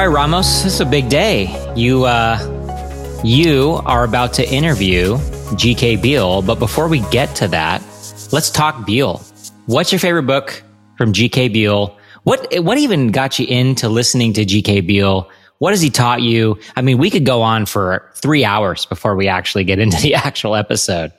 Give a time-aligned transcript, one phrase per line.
[0.00, 1.74] All right, Ramos, this is a big day.
[1.76, 5.18] You uh, you are about to interview
[5.56, 5.96] G.K.
[5.96, 7.82] Beale, but before we get to that,
[8.32, 9.18] let's talk Beale.
[9.66, 10.62] What's your favorite book
[10.96, 11.48] from G.K.
[11.48, 11.98] Beale?
[12.22, 14.80] What what even got you into listening to G.K.
[14.80, 15.28] Beale?
[15.58, 16.58] What has he taught you?
[16.74, 20.14] I mean, we could go on for three hours before we actually get into the
[20.14, 21.12] actual episode.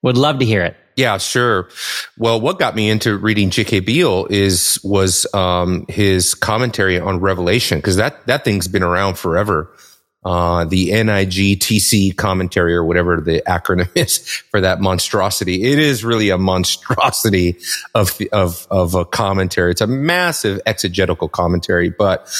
[0.00, 0.74] Would love to hear it.
[0.96, 1.68] Yeah, sure.
[2.18, 3.80] Well, what got me into reading G.K.
[3.80, 9.70] Beale is was um, his commentary on Revelation because that that thing's been around forever.
[10.24, 14.18] Uh, the NIGTC commentary or whatever the acronym is
[14.50, 15.64] for that monstrosity.
[15.64, 17.58] It is really a monstrosity
[17.94, 19.72] of of of a commentary.
[19.72, 22.30] It's a massive exegetical commentary, but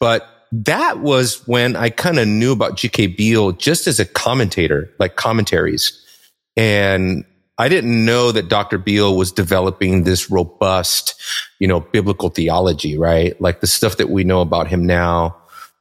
[0.00, 3.08] but that was when I kind of knew about G.K.
[3.08, 6.04] Beale just as a commentator, like commentaries.
[6.56, 7.24] And
[7.58, 8.78] I didn't know that Dr.
[8.78, 11.20] Beale was developing this robust,
[11.58, 13.38] you know, biblical theology, right?
[13.40, 15.36] Like the stuff that we know about him now,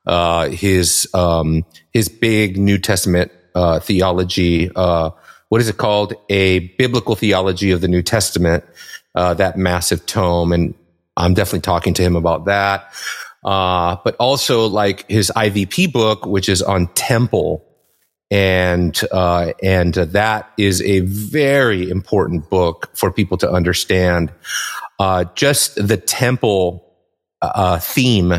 [0.07, 5.11] uh, his, um, his big New Testament, uh, theology, uh,
[5.49, 6.13] what is it called?
[6.29, 8.63] A biblical theology of the New Testament,
[9.13, 10.52] uh, that massive tome.
[10.52, 10.73] And
[11.15, 12.91] I'm definitely talking to him about that.
[13.43, 17.66] Uh, but also like his IVP book, which is on temple,
[18.30, 24.31] and uh, and that is a very important book for people to understand.
[25.00, 26.83] Uh, just the temple
[27.42, 28.33] uh, theme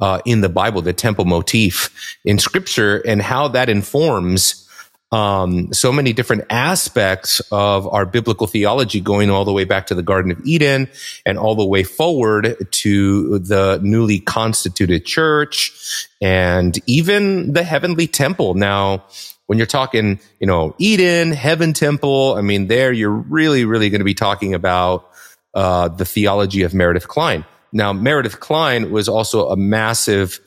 [0.00, 4.67] uh, in the Bible, the temple motif in Scripture, and how that informs
[5.10, 9.94] um, so many different aspects of our biblical theology, going all the way back to
[9.94, 10.88] the Garden of Eden
[11.24, 18.54] and all the way forward to the newly constituted church and even the heavenly temple.
[18.54, 19.04] Now,
[19.46, 24.00] when you're talking, you know, Eden, heaven temple, I mean, there you're really, really going
[24.00, 25.10] to be talking about
[25.54, 27.46] uh, the theology of Meredith Kline.
[27.72, 30.38] Now, Meredith Kline was also a massive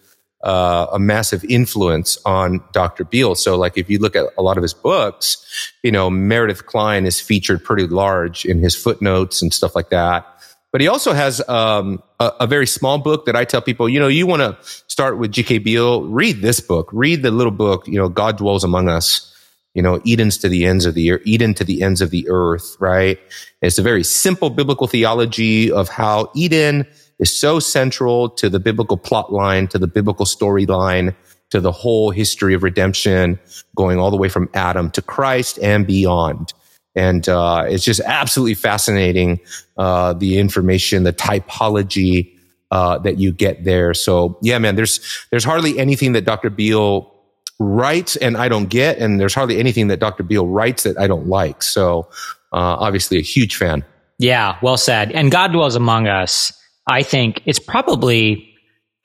[0.43, 3.03] uh, a massive influence on Dr.
[3.03, 3.35] Beale.
[3.35, 5.45] So like if you look at a lot of his books,
[5.83, 10.27] you know, Meredith Kline is featured pretty large in his footnotes and stuff like that.
[10.71, 13.99] But he also has um, a, a, very small book that I tell people, you
[13.99, 14.57] know, you want to
[14.87, 15.57] start with G.K.
[15.57, 19.35] Beale, read this book, read the little book, you know, God dwells among us,
[19.73, 22.29] you know, Eden's to the ends of the earth, Eden to the ends of the
[22.29, 23.19] earth, right?
[23.61, 26.87] It's a very simple biblical theology of how Eden
[27.21, 31.15] is so central to the biblical plot line, to the biblical storyline,
[31.51, 33.39] to the whole history of redemption,
[33.75, 36.53] going all the way from Adam to Christ and beyond.
[36.95, 39.39] And uh, it's just absolutely fascinating
[39.77, 42.33] uh, the information, the typology
[42.71, 43.93] uh, that you get there.
[43.93, 44.99] So yeah, man, there's
[45.29, 46.49] there's hardly anything that Dr.
[46.49, 47.13] Beale
[47.59, 50.23] writes and I don't get, and there's hardly anything that Dr.
[50.23, 51.63] Beale writes that I don't like.
[51.63, 52.09] So
[52.51, 53.85] uh, obviously, a huge fan.
[54.17, 55.11] Yeah, well said.
[55.11, 56.53] And God dwells among us
[56.87, 58.55] I think it's probably,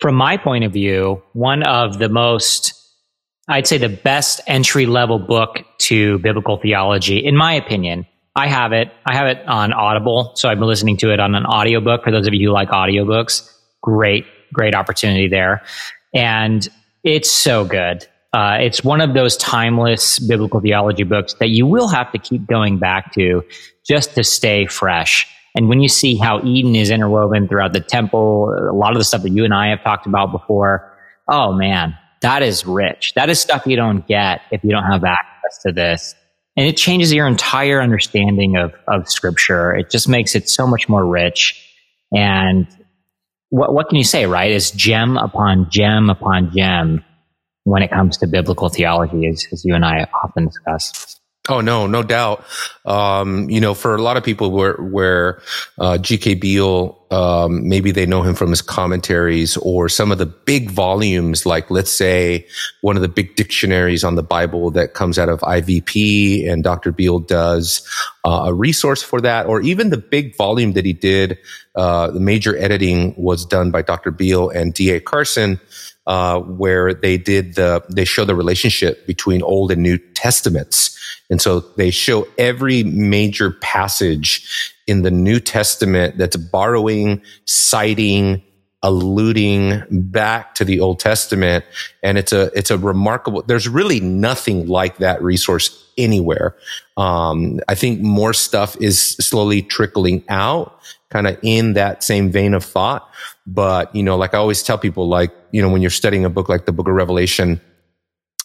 [0.01, 2.75] from my point of view, one of the most,
[3.49, 8.07] I'd say the best entry level book to biblical theology, in my opinion.
[8.35, 8.93] I have it.
[9.07, 10.33] I have it on Audible.
[10.35, 12.69] So I've been listening to it on an audiobook for those of you who like
[12.69, 13.51] audiobooks.
[13.83, 15.63] Great, great opportunity there.
[16.15, 16.69] And
[17.03, 18.07] it's so good.
[18.35, 22.47] Uh, it's one of those timeless biblical theology books that you will have to keep
[22.47, 23.43] going back to
[23.87, 25.27] just to stay fresh.
[25.56, 29.05] And when you see how Eden is interwoven throughout the temple, a lot of the
[29.05, 30.94] stuff that you and I have talked about before,
[31.28, 33.15] oh man, that is rich.
[33.15, 36.15] That is stuff you don't get if you don't have access to this.
[36.59, 39.75] And it changes your entire understanding of, of scripture.
[39.75, 41.62] It just makes it so much more rich.
[42.15, 42.66] And
[43.49, 44.50] what, what can you say, right?
[44.50, 47.03] It's gem upon gem upon gem
[47.65, 51.19] when it comes to biblical theology, as, as you and I often discuss.
[51.49, 52.45] Oh no, no doubt.
[52.84, 55.41] Um, you know, for a lot of people where where
[55.79, 56.34] uh, G.K.
[56.34, 61.47] Beale, um, maybe they know him from his commentaries or some of the big volumes,
[61.47, 62.47] like let's say
[62.81, 66.91] one of the big dictionaries on the Bible that comes out of IVP, and Dr.
[66.91, 67.87] Beale does
[68.25, 71.39] uh, a resource for that, or even the big volume that he did.
[71.77, 74.10] Uh, the major editing was done by Dr.
[74.10, 75.01] Beale and D.A.
[75.01, 75.60] Carson.
[76.09, 80.96] Uh, where they did the, they show the relationship between Old and New Testaments
[81.31, 88.43] and so they show every major passage in the New Testament that's borrowing, citing,
[88.83, 91.65] alluding back to the Old Testament.
[92.03, 96.55] And it's a, it's a remarkable, there's really nothing like that resource anywhere.
[96.97, 100.81] Um, I think more stuff is slowly trickling out
[101.11, 103.09] kind of in that same vein of thought.
[103.47, 106.31] But, you know, like I always tell people, like, you know, when you're studying a
[106.31, 107.61] book like the book of Revelation,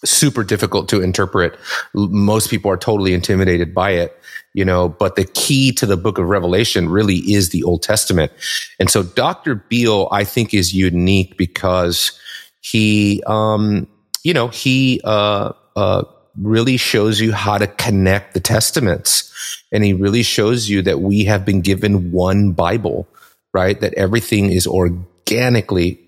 [0.03, 1.57] super difficult to interpret.
[1.93, 4.17] Most people are totally intimidated by it,
[4.53, 8.31] you know, but the key to the book of Revelation really is the Old Testament.
[8.79, 9.55] And so Dr.
[9.55, 12.19] Beale, I think is unique because
[12.61, 13.87] he, um,
[14.23, 16.03] you know, he, uh, uh,
[16.39, 19.31] really shows you how to connect the testaments.
[19.71, 23.07] And he really shows you that we have been given one Bible,
[23.53, 23.79] right?
[23.79, 26.00] That everything is organically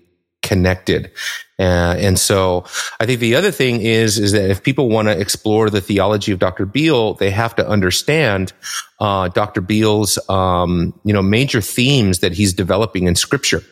[0.44, 1.10] connected.
[1.58, 2.64] Uh, and so
[3.00, 6.32] I think the other thing is, is that if people want to explore the theology
[6.32, 6.66] of Dr.
[6.66, 8.52] Beale, they have to understand,
[9.00, 9.60] uh, Dr.
[9.60, 13.62] Beale's, um, you know, major themes that he's developing in scripture.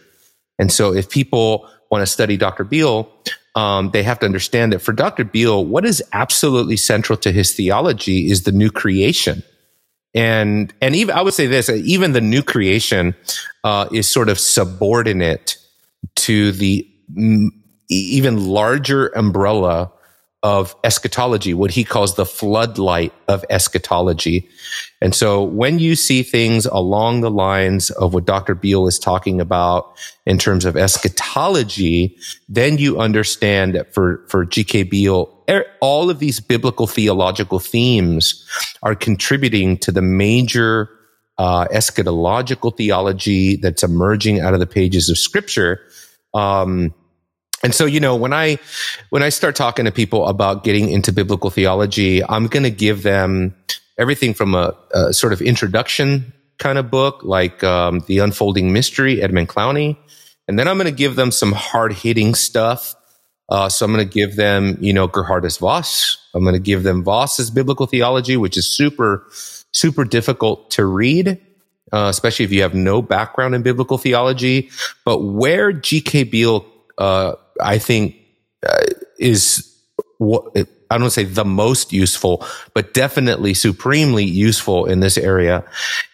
[0.59, 2.65] And so if people want to study Dr.
[2.65, 3.13] Beale,
[3.55, 5.25] um, they have to understand that for Dr.
[5.25, 9.43] Beale, what is absolutely central to his theology is the new creation.
[10.15, 13.15] And, and even, I would say this, even the new creation,
[13.65, 15.57] uh, is sort of subordinate
[16.17, 16.89] to the
[17.89, 19.93] even larger umbrella
[20.43, 24.49] of eschatology, what he calls the floodlight of eschatology.
[25.01, 28.57] And so when you see things along the lines of what Dr.
[28.57, 29.97] Beale is talking about
[30.27, 32.17] in terms of eschatology,
[32.49, 34.85] then you understand that for, for G.K.
[34.85, 35.45] Beale,
[35.81, 38.45] all of these biblical theological themes
[38.83, 40.91] are contributing to the major
[41.39, 45.81] uh, eschatological theology that's emerging out of the pages of scripture.
[46.35, 46.95] Um,
[47.63, 48.59] and so, you know, when I,
[49.11, 53.03] when I start talking to people about getting into biblical theology, I'm going to give
[53.03, 53.55] them
[53.99, 59.23] everything from a, a, sort of introduction kind of book, like, um, The Unfolding Mystery,
[59.23, 59.97] Edmund Clowney.
[60.49, 62.97] And then I'm going to give them some hard hitting stuff.
[63.49, 66.17] Uh, so I'm going to give them, you know, Gerhardus Vos.
[66.35, 69.27] I'm going to give them Vos's biblical theology, which is super,
[69.73, 71.41] super difficult to read.
[71.93, 74.71] Uh, especially if you have no background in biblical theology.
[75.05, 76.25] But where G.K.
[76.25, 76.67] Beale
[76.99, 78.17] uh, I think
[78.67, 78.85] uh,
[79.19, 79.69] is
[80.19, 80.57] what
[80.93, 85.65] I don't say the most useful, but definitely supremely useful in this area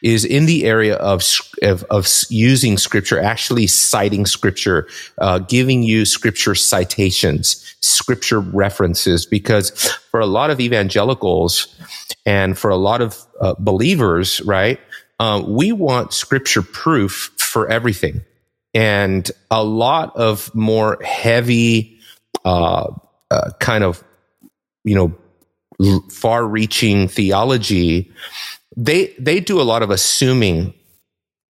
[0.02, 1.24] is in the area of,
[1.62, 4.86] of, of using scripture, actually citing scripture,
[5.18, 9.70] uh, giving you scripture citations, scripture references, because
[10.12, 11.74] for a lot of evangelicals
[12.24, 14.78] and for a lot of uh, believers, right,
[15.18, 18.22] uh, we want scripture proof for everything
[18.74, 21.98] and a lot of more heavy,
[22.44, 22.92] uh,
[23.30, 24.04] uh, kind of,
[24.84, 28.12] you know, far reaching theology,
[28.76, 30.74] they, they do a lot of assuming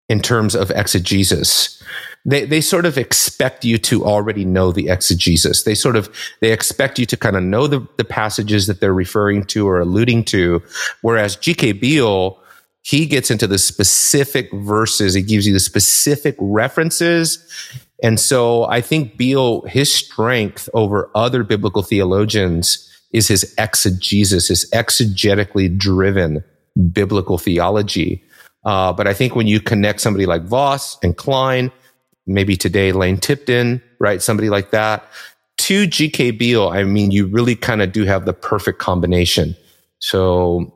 [0.09, 1.83] in terms of exegesis.
[2.27, 5.63] They, they sort of expect you to already know the exegesis.
[5.63, 8.95] They sort of, they expect you to kind of know the, the passages that they're
[8.95, 10.63] referring to or alluding to.
[11.03, 11.73] Whereas G.K.
[11.73, 12.39] Beale,
[12.85, 15.15] he gets into the specific verses.
[15.15, 17.39] He gives you the specific references.
[18.03, 24.71] And so I think Beale, his strength over other biblical theologians is his exegesis, his
[24.73, 26.45] exegetically driven
[26.93, 28.23] biblical theology.
[28.67, 31.73] Uh, but I think when you connect somebody like Vos and Kline,
[32.27, 34.21] maybe today Lane Tipton, right?
[34.21, 35.09] Somebody like that
[35.59, 39.57] to GK Beale, I mean, you really kind of do have the perfect combination.
[40.01, 40.74] So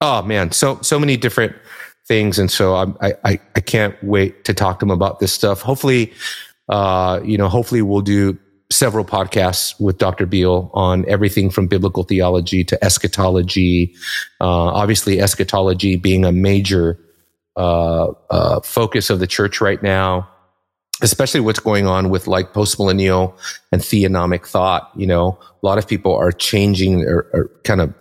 [0.00, 1.54] oh man, so so many different
[2.06, 5.60] things, and so I I I can't wait to talk to him about this stuff.
[5.62, 6.12] Hopefully,
[6.68, 8.38] uh, you know, hopefully we'll do
[8.70, 10.26] several podcasts with Dr.
[10.26, 13.94] Beale on everything from biblical theology to eschatology.
[14.40, 16.98] Uh, obviously, eschatology being a major
[17.56, 20.28] uh, uh, focus of the church right now
[21.02, 23.38] especially what's going on with like postmillennial
[23.70, 24.90] and theonomic thought.
[24.96, 27.94] You know, a lot of people are changing or, or, kind of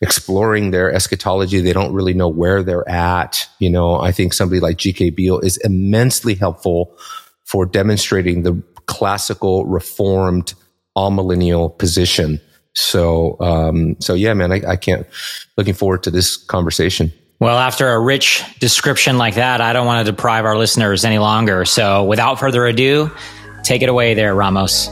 [0.00, 1.60] exploring their eschatology.
[1.60, 3.48] They don't really know where they're at.
[3.58, 5.10] You know, I think somebody like G.K.
[5.10, 6.96] Beale is immensely helpful
[7.44, 10.54] for demonstrating the classical reformed
[10.96, 12.40] amillennial position.
[12.74, 15.06] So, um, so yeah, man, I, I can't
[15.56, 17.12] looking forward to this conversation.
[17.40, 21.18] Well, after a rich description like that, I don't want to deprive our listeners any
[21.18, 21.64] longer.
[21.64, 23.10] So without further ado,
[23.62, 24.88] take it away there, Ramos.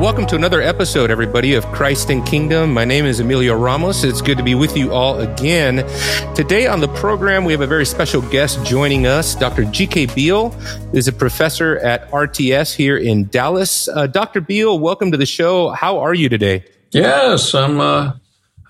[0.00, 2.72] Welcome to another episode, everybody, of Christ and Kingdom.
[2.72, 4.02] My name is Emilio Ramos.
[4.02, 5.86] It's good to be with you all again.
[6.34, 9.34] Today on the program, we have a very special guest joining us.
[9.34, 9.66] Dr.
[9.66, 10.06] G.K.
[10.06, 10.54] Beale
[10.94, 13.88] is a professor at RTS here in Dallas.
[13.88, 14.40] Uh, Dr.
[14.40, 15.68] Beale, welcome to the show.
[15.68, 16.64] How are you today?
[16.92, 18.12] Yes, I'm uh,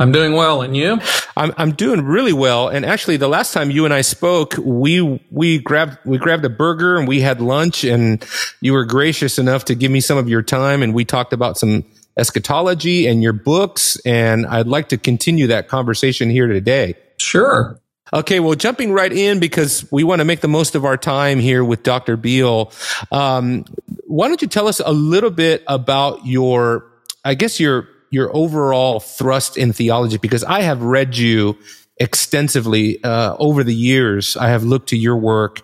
[0.00, 0.98] I'm doing well, and you?
[1.36, 2.68] I'm I'm doing really well.
[2.68, 6.48] And actually, the last time you and I spoke, we we grabbed we grabbed a
[6.48, 8.24] burger and we had lunch, and
[8.62, 11.58] you were gracious enough to give me some of your time, and we talked about
[11.58, 11.84] some
[12.16, 13.98] eschatology and your books.
[14.06, 16.94] And I'd like to continue that conversation here today.
[17.18, 17.78] Sure.
[18.12, 21.38] Okay, well, jumping right in because we want to make the most of our time
[21.38, 22.16] here with Dr.
[22.16, 22.72] Beale.
[23.12, 23.66] Um,
[24.06, 26.86] why don't you tell us a little bit about your,
[27.24, 31.58] I guess your your overall thrust in theology because I have read you
[31.96, 34.36] extensively uh, over the years.
[34.36, 35.62] I have looked to your work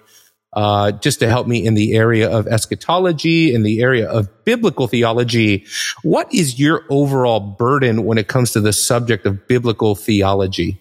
[0.52, 4.88] uh, just to help me in the area of eschatology, in the area of biblical
[4.88, 5.66] theology.
[6.02, 10.80] What is your overall burden when it comes to the subject of biblical theology?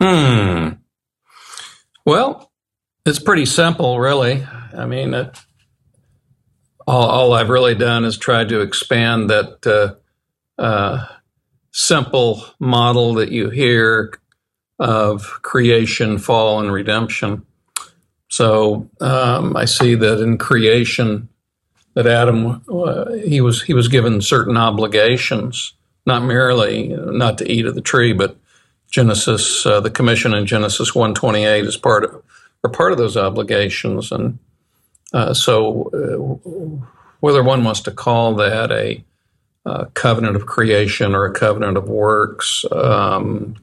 [0.00, 0.70] Hmm.
[2.04, 2.52] Well,
[3.06, 4.46] it's pretty simple, really.
[4.76, 5.32] I mean, uh,
[6.86, 9.94] all, all, I've really done is tried to expand that uh,
[10.58, 11.06] uh,
[11.72, 14.18] simple model that you hear
[14.78, 17.44] of creation, fall, and redemption.
[18.28, 21.28] So um, I see that in creation,
[21.94, 27.66] that Adam uh, he was he was given certain obligations, not merely not to eat
[27.66, 28.36] of the tree, but
[28.90, 32.22] Genesis uh, the commission in Genesis one twenty eight is part of
[32.64, 34.38] are part of those obligations, and
[35.12, 36.86] uh, so uh,
[37.20, 39.04] whether one wants to call that a
[39.66, 42.64] uh, covenant of creation or a covenant of works.
[42.70, 43.56] Um,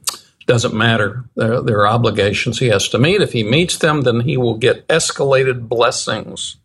[0.45, 1.23] doesn't matter.
[1.35, 3.21] There, there are obligations he has to meet.
[3.21, 6.57] If he meets them, then he will get escalated blessings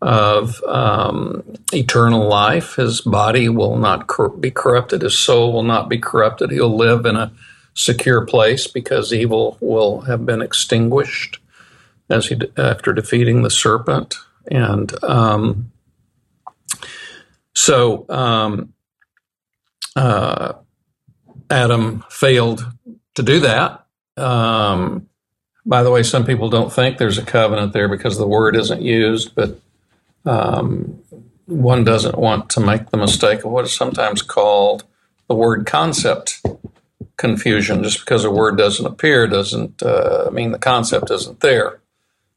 [0.00, 2.76] of um, eternal life.
[2.76, 5.02] His body will not cor- be corrupted.
[5.02, 6.50] His soul will not be corrupted.
[6.50, 7.32] He'll live in a
[7.74, 11.38] secure place because evil will have been extinguished
[12.08, 14.14] as he after defeating the serpent.
[14.50, 15.72] And um,
[17.56, 18.74] so um,
[19.96, 20.52] uh,
[21.48, 22.70] Adam failed
[23.14, 23.86] to do that.
[24.18, 25.08] Um,
[25.64, 28.82] by the way, some people don't think there's a covenant there because the word isn't
[28.82, 29.58] used, but
[30.26, 31.02] um,
[31.46, 34.84] one doesn't want to make the mistake of what is sometimes called
[35.26, 36.44] the word concept
[37.16, 37.82] confusion.
[37.82, 41.80] Just because a word doesn't appear doesn't uh, mean the concept isn't there.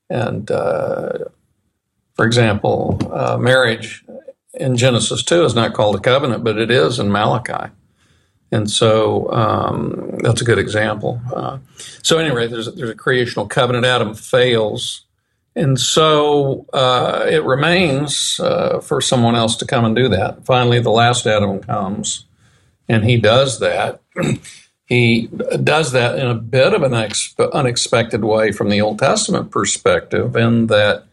[0.10, 1.26] And uh,
[2.14, 4.04] for example, uh, marriage
[4.60, 7.72] in Genesis 2 is not called a covenant, but it is in Malachi.
[8.52, 11.22] And so um, that's a good example.
[11.34, 11.60] Uh,
[12.02, 13.86] so anyway, there's a, there's a creational covenant.
[13.86, 15.06] Adam fails,
[15.56, 20.46] and so uh, it remains uh, for someone else to come and do that.
[20.46, 22.26] Finally, the last Adam comes,
[22.88, 24.02] and he does that.
[24.86, 25.28] he
[25.64, 30.36] does that in a bit of an ex- unexpected way from the Old Testament perspective,
[30.36, 31.06] in that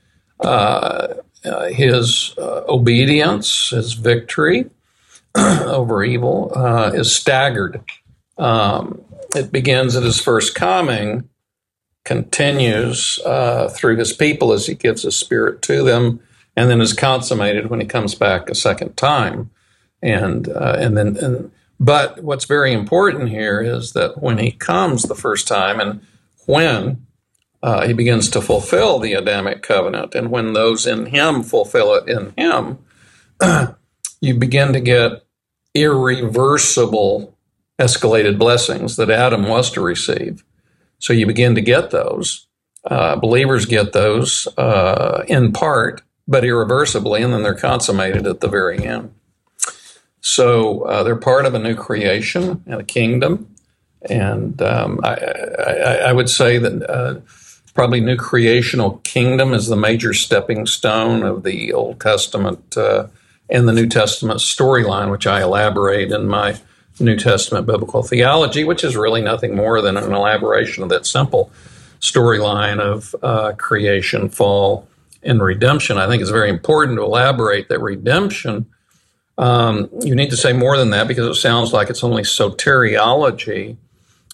[1.46, 4.68] uh, his uh, obedience, his victory
[5.36, 7.80] over evil uh, is staggered.
[8.38, 9.00] Um,
[9.34, 11.28] it begins at his first coming,
[12.04, 16.20] continues uh, through his people as he gives his spirit to them,
[16.56, 19.50] and then is consummated when he comes back a second time.
[20.02, 25.02] And uh, and then, and, but what's very important here is that when he comes
[25.02, 26.00] the first time, and
[26.46, 27.05] when
[27.66, 32.08] uh, he begins to fulfill the Adamic covenant, and when those in him fulfill it
[32.08, 32.78] in him,
[34.20, 35.26] you begin to get
[35.74, 37.36] irreversible
[37.76, 40.44] escalated blessings that Adam was to receive.
[41.00, 42.46] So you begin to get those.
[42.84, 48.48] Uh, believers get those uh, in part, but irreversibly, and then they're consummated at the
[48.48, 49.12] very end.
[50.20, 53.52] So uh, they're part of a new creation and a kingdom.
[54.08, 57.20] And um, I, I, I, would say that uh,
[57.76, 63.06] probably new creational kingdom is the major stepping stone of the Old Testament uh,
[63.50, 66.58] and the New Testament storyline, which I elaborate in my
[66.98, 71.52] New Testament biblical theology, which is really nothing more than an elaboration of that simple
[72.00, 74.88] storyline of uh, creation, fall,
[75.22, 75.98] and redemption.
[75.98, 78.66] I think it's very important to elaborate that redemption.
[79.36, 83.76] Um, you need to say more than that because it sounds like it's only soteriology,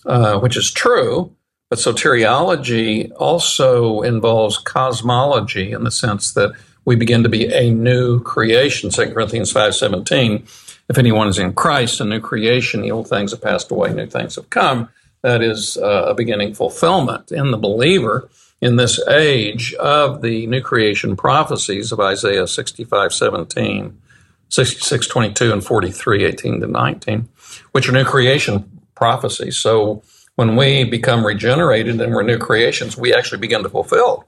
[0.07, 1.35] uh, which is true.
[1.73, 6.53] But soteriology also involves cosmology in the sense that
[6.85, 8.91] we begin to be a new creation.
[8.91, 10.43] 2 Corinthians 5.17,
[10.91, 14.07] if anyone is in Christ, a new creation, the old things have passed away, new
[14.07, 14.91] things have come.
[15.23, 18.29] That is uh, a beginning fulfillment in the believer
[18.61, 23.95] in this age of the new creation prophecies of Isaiah 65.17,
[24.51, 27.29] 66.22, and 43.18 to 19,
[27.71, 29.57] which are new creation prophecies.
[29.57, 30.03] So
[30.37, 34.27] when we become regenerated and we're new creations, we actually begin to fulfill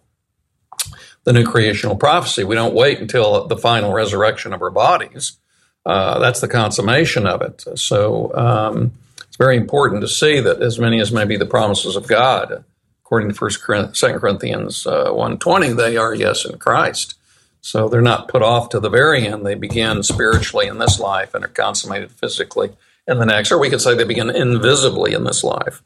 [1.25, 2.45] the new creational prophecy.
[2.45, 5.39] We don't wait until the final resurrection of our bodies.
[5.87, 7.65] Uh, that's the consummation of it.
[7.77, 8.93] So um,
[9.23, 12.65] it's very important to see that as many as may be the promises of God,
[13.03, 17.15] according to First Corinthians uh, one twenty, they are yes in Christ.
[17.61, 19.47] So they're not put off to the very end.
[19.47, 22.73] They begin spiritually in this life and are consummated physically
[23.07, 23.53] in the next.
[23.53, 25.83] Or we could say they begin invisibly in this life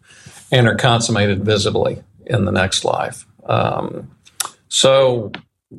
[0.51, 3.27] and are consummated visibly in the next life.
[3.45, 4.11] Um,
[4.69, 5.33] so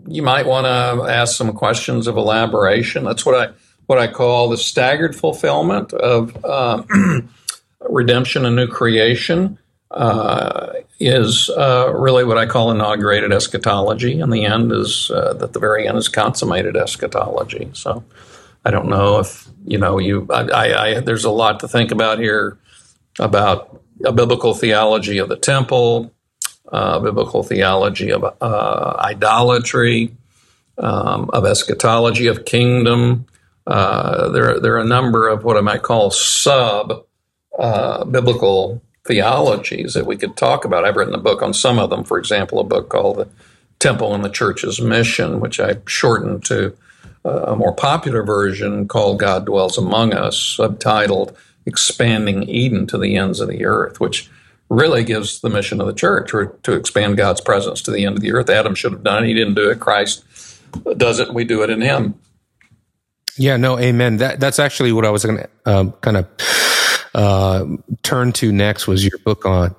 [0.07, 3.03] you might want to ask some questions of elaboration.
[3.03, 3.53] That's what I
[3.87, 6.83] what I call the staggered fulfillment of uh,
[7.89, 9.57] redemption and new creation.
[9.91, 15.53] uh, is uh, really what I call inaugurated eschatology, and the end is uh, that
[15.53, 17.69] the very end is consummated eschatology.
[17.73, 18.03] So
[18.65, 20.27] I don't know if you know you.
[20.29, 22.57] I, I, I, there's a lot to think about here
[23.19, 26.13] about a biblical theology of the temple,
[26.71, 30.15] uh, biblical theology of uh, idolatry,
[30.77, 33.25] um, of eschatology, of kingdom.
[33.67, 37.05] Uh, there, there are a number of what I might call sub
[38.11, 40.85] biblical theologies that we could talk about.
[40.85, 42.03] I've written a book on some of them.
[42.03, 43.27] For example, a book called The
[43.79, 46.75] Temple and the Church's Mission, which I shortened to
[47.25, 51.35] a more popular version called God Dwells Among Us, subtitled
[51.65, 54.29] Expanding Eden to the Ends of the Earth, which
[54.69, 58.15] really gives the mission of the church or to expand God's presence to the end
[58.15, 58.49] of the earth.
[58.49, 59.27] Adam should have done it.
[59.27, 59.79] He didn't do it.
[59.79, 60.23] Christ
[60.97, 61.33] does it.
[61.33, 62.15] We do it in Him.
[63.35, 64.17] Yeah, no, amen.
[64.17, 66.27] That that's actually what I was going to um, kind of
[67.15, 67.65] uh,
[68.03, 69.75] turn to next was your book on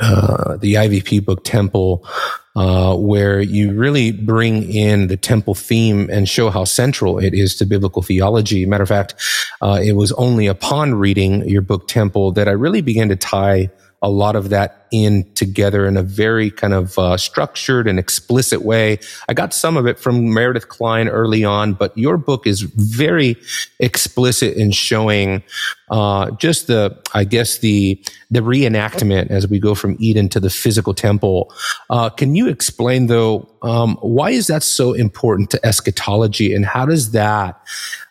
[0.00, 2.06] uh, the IVP book Temple,
[2.56, 7.56] uh, where you really bring in the temple theme and show how central it is
[7.56, 8.64] to biblical theology.
[8.64, 9.14] Matter of fact,
[9.60, 13.70] uh, it was only upon reading your book Temple that I really began to tie
[14.04, 18.60] a lot of that in together in a very kind of uh, structured and explicit
[18.62, 18.98] way.
[19.30, 23.36] I got some of it from Meredith Kline early on, but your book is very
[23.80, 25.42] explicit in showing
[25.90, 30.50] uh, just the, I guess the the reenactment as we go from Eden to the
[30.50, 31.52] physical temple.
[31.88, 36.84] Uh, can you explain though um, why is that so important to eschatology, and how
[36.84, 37.58] does that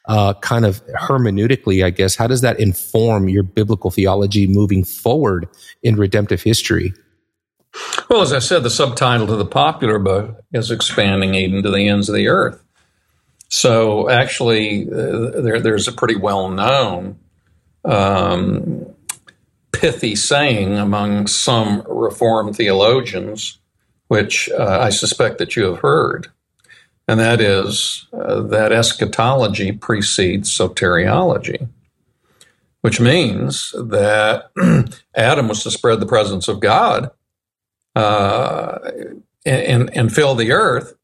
[0.06, 5.48] uh, kind of hermeneutically, I guess, how does that inform your biblical theology moving forward
[5.82, 6.94] in redemptive history?
[8.10, 11.88] Well, as I said, the subtitle to the popular book is Expanding Eden to the
[11.88, 12.62] Ends of the Earth.
[13.50, 17.20] So actually, uh, there, there's a pretty well known
[17.86, 18.86] um,
[19.72, 23.60] pithy saying among some Reformed theologians,
[24.08, 26.28] which uh, I suspect that you have heard
[27.08, 31.68] and that is uh, that eschatology precedes soteriology,
[32.82, 34.52] which means that
[35.16, 37.12] Adam was to spread the presence of God
[37.96, 38.80] uh,
[39.46, 40.96] and, and fill the earth.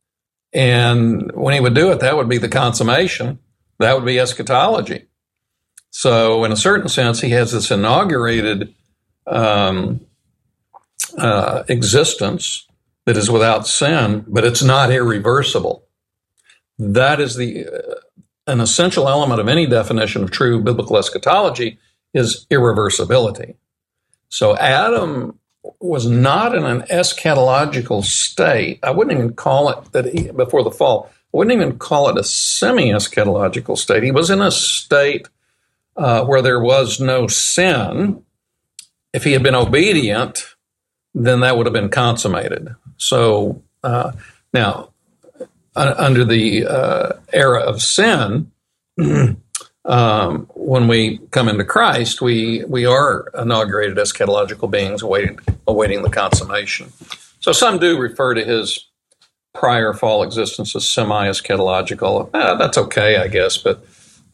[0.54, 3.40] And when he would do it, that would be the consummation.
[3.80, 5.06] That would be eschatology.
[5.92, 8.74] So, in a certain sense, he has this inaugurated
[9.28, 10.02] um,
[11.18, 12.68] uh, existence
[13.06, 15.84] that is without sin, but it's not irreversible.
[16.80, 17.96] That is the uh,
[18.48, 21.78] an essential element of any definition of true biblical eschatology
[22.14, 23.56] is irreversibility.
[24.30, 25.38] So Adam
[25.80, 28.80] was not in an eschatological state.
[28.82, 31.12] I wouldn't even call it that he, before the fall.
[31.12, 34.02] I wouldn't even call it a semi-eschatological state.
[34.02, 35.28] He was in a state
[35.96, 38.24] uh, where there was no sin.
[39.14, 40.56] If he had been obedient,
[41.14, 42.74] then that would have been consummated.
[42.98, 44.14] So uh,
[44.54, 44.89] now
[45.80, 48.52] uh, under the uh, era of sin,
[49.86, 56.04] um, when we come into Christ, we we are inaugurated as eschatological beings, awaiting awaiting
[56.04, 56.92] the consummation.
[57.40, 58.88] So some do refer to his
[59.54, 62.30] prior fall existence as semi-eschatological.
[62.34, 63.82] Eh, that's okay, I guess, but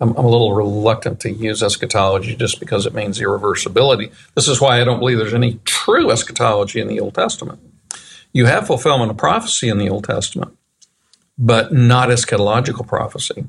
[0.02, 4.12] I'm, I'm, a little reluctant to use eschatology just because it means irreversibility.
[4.34, 7.60] This is why I don't believe there's any true eschatology in the Old Testament.
[8.34, 10.58] You have fulfillment of prophecy in the Old Testament
[11.38, 13.46] but not eschatological prophecy.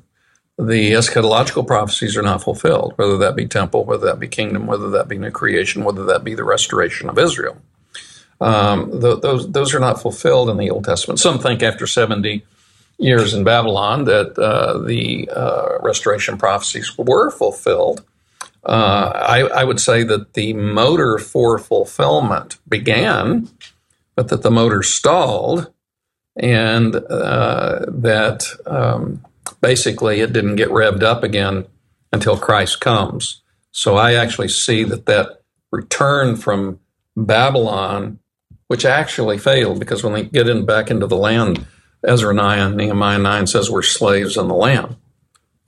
[0.59, 4.89] The eschatological prophecies are not fulfilled, whether that be temple, whether that be kingdom, whether
[4.91, 7.61] that be new creation, whether that be the restoration of Israel.
[8.41, 11.21] Um, th- those those are not fulfilled in the Old Testament.
[11.21, 12.45] Some think after seventy
[12.99, 18.03] years in Babylon that uh, the uh, restoration prophecies were fulfilled.
[18.65, 23.49] Uh, I, I, would say that the motor for fulfillment began,
[24.17, 25.73] but that the motor stalled
[26.37, 29.25] and uh, that um,
[29.61, 31.67] basically it didn't get revved up again
[32.13, 33.43] until Christ comes.
[33.73, 36.81] So I actually see that that return from
[37.17, 38.19] Babylon,
[38.69, 41.67] which actually failed because when they get in back into the land,
[42.05, 44.97] Ezra 9, Nehemiah 9 says we're slaves in the land.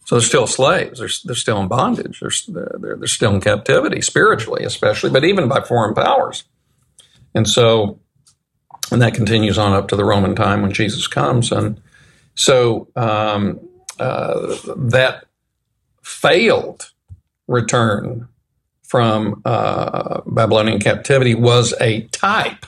[0.05, 1.01] So they're still slaves.
[1.01, 2.21] They're, they're still in bondage.
[2.21, 2.31] They're,
[2.79, 6.45] they're, they're still in captivity, spiritually, especially, but even by foreign powers.
[7.35, 8.01] And so
[8.91, 11.53] and that continues on up to the Roman time when Jesus comes.
[11.53, 11.81] And
[12.35, 13.61] so um,
[13.99, 15.25] uh, that
[16.03, 16.91] failed
[17.47, 18.29] return
[18.83, 22.65] from uh, Babylonian captivity was a type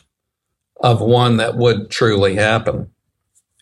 [0.81, 2.91] of one that would truly happen.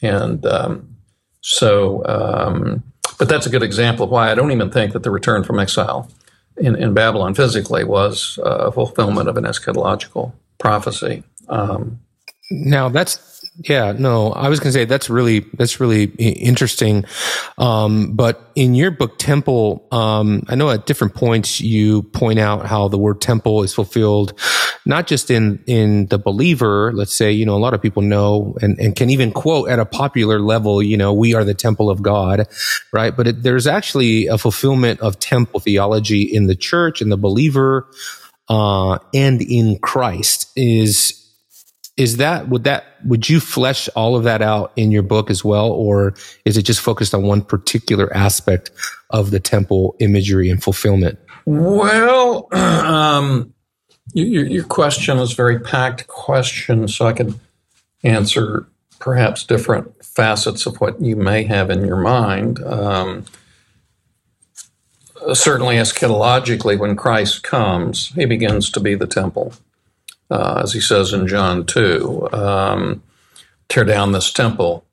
[0.02, 0.96] And um,
[1.40, 2.82] so, um,
[3.18, 5.58] but that's a good example of why I don't even think that the return from
[5.58, 6.10] exile
[6.56, 11.22] in, in Babylon physically was uh, a fulfillment of an eschatological prophecy.
[11.48, 12.00] Um,
[12.50, 13.28] now that's
[13.64, 17.04] yeah, no, I was going to say that's really that's really interesting.
[17.56, 22.66] Um, but in your book, Temple, um, I know at different points you point out
[22.66, 24.38] how the word temple is fulfilled,
[24.86, 26.92] not just in in the believer.
[26.94, 29.80] Let's say you know a lot of people know and, and can even quote at
[29.80, 30.80] a popular level.
[30.80, 32.46] You know, we are the temple of God,
[32.92, 33.16] right?
[33.16, 37.88] But it, there's actually a fulfillment of temple theology in the church, in the believer,
[38.48, 40.52] uh, and in Christ.
[40.54, 41.27] Is
[41.98, 45.44] is that would that would you flesh all of that out in your book as
[45.44, 45.70] well?
[45.70, 48.70] Or is it just focused on one particular aspect
[49.10, 51.18] of the temple imagery and fulfillment?
[51.44, 53.52] Well um,
[54.14, 57.38] your, your question is a very packed question so i can
[58.02, 58.66] answer
[59.00, 62.62] perhaps different facets of what you may have in your mind.
[62.64, 63.26] Um,
[65.32, 69.52] certainly eschatologically when christ comes he begins to be the temple
[70.30, 73.02] uh, as he says in John 2, um,
[73.68, 74.84] tear down this temple,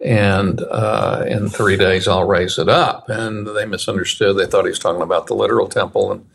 [0.00, 3.08] and uh, in three days I'll raise it up.
[3.08, 4.36] And they misunderstood.
[4.36, 6.26] They thought he was talking about the literal temple, and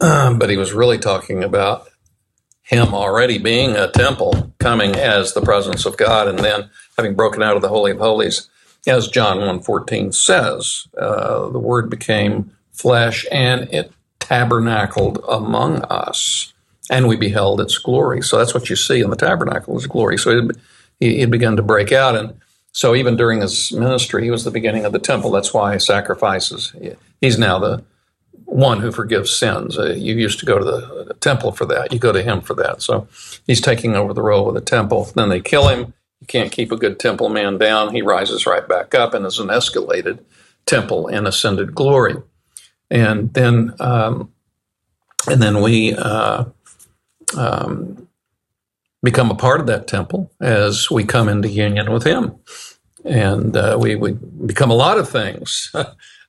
[0.00, 1.88] um, but he was really talking about
[2.62, 7.42] him already being a temple, coming as the presence of God, and then having broken
[7.42, 8.48] out of the Holy of Holies.
[8.86, 16.53] As John 1.14 says, uh, the Word became flesh and it tabernacled among us
[16.90, 18.22] and we beheld its glory.
[18.22, 20.18] So that's what you see in the tabernacle is glory.
[20.18, 20.56] So it,
[21.00, 22.40] he had begun to break out, and
[22.72, 25.30] so even during his ministry, he was the beginning of the temple.
[25.30, 26.74] That's why sacrifices.
[27.20, 27.84] He's now the
[28.46, 29.78] one who forgives sins.
[29.78, 31.92] Uh, you used to go to the temple for that.
[31.92, 32.82] You go to him for that.
[32.82, 33.08] So
[33.46, 35.04] he's taking over the role of the temple.
[35.14, 35.94] Then they kill him.
[36.20, 37.94] You can't keep a good temple man down.
[37.94, 40.20] He rises right back up and is an escalated
[40.66, 42.16] temple in ascended glory.
[42.90, 44.32] And then, um,
[45.28, 46.44] and then we uh,
[47.36, 48.08] um,
[49.02, 52.34] become a part of that temple as we come into union with Him.
[53.04, 55.72] And uh, we, we become a lot of things.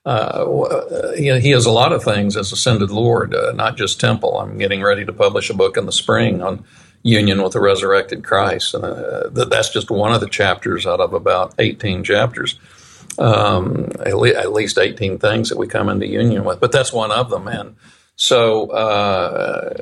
[0.06, 4.38] Uh, he, he has a lot of things as ascended Lord, uh, not just temple.
[4.38, 6.64] I'm getting ready to publish a book in the spring on
[7.02, 8.74] union with the resurrected Christ.
[8.74, 12.56] And uh, that's just one of the chapters out of about 18 chapters.
[13.18, 16.92] Um, at, le- at, least 18 things that we come into union with, but that's
[16.92, 17.48] one of them.
[17.48, 17.74] And
[18.16, 19.74] so uh,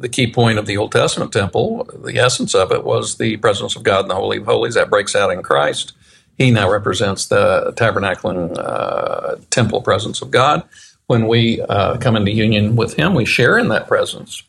[0.00, 3.74] the key point of the Old Testament temple, the essence of it was the presence
[3.74, 5.94] of God in the Holy of Holies that breaks out in Christ.
[6.36, 10.62] He now represents the tabernacling uh, temple presence of God.
[11.06, 14.42] When we uh, come into union with Him, we share in that presence.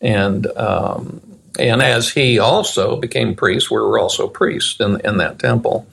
[0.00, 1.20] And um,
[1.58, 5.88] and as He also became priest, we were also priests in in that temple.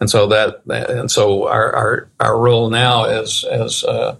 [0.00, 4.16] And so that and so our our, our role now as as uh,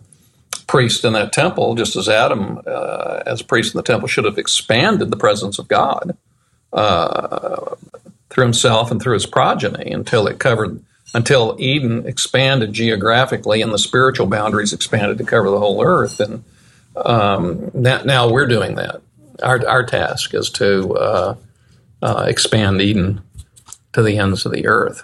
[0.67, 4.25] priest in that temple, just as Adam, uh, as a priest in the temple, should
[4.25, 6.17] have expanded the presence of God
[6.73, 7.77] uh,
[8.31, 10.83] through himself and through his progeny until it covered,
[11.15, 16.21] until Eden expanded geographically and the spiritual boundaries expanded to cover the whole earth.
[16.21, 16.45] And
[16.97, 19.03] um, that, now we're doing that.
[19.43, 21.37] Our, our task is to uh,
[22.03, 23.21] uh expand Eden
[23.93, 25.03] to the ends of the earth.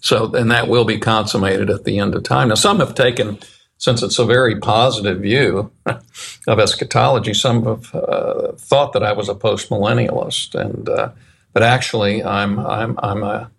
[0.00, 2.48] So, and that will be consummated at the end of time.
[2.48, 3.38] Now, some have taken
[3.78, 9.28] since it's a very positive view of eschatology, some have uh, thought that I was
[9.28, 11.10] a postmillennialist, and uh,
[11.52, 13.50] but actually, I'm I'm I'm a